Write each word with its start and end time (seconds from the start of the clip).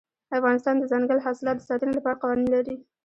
افغانستان 0.37 0.75
د 0.77 0.81
دځنګل 0.87 1.19
حاصلات 1.25 1.57
د 1.59 1.63
ساتنې 1.69 1.93
لپاره 1.95 2.19
قوانین 2.21 2.49
لري. 2.55 2.75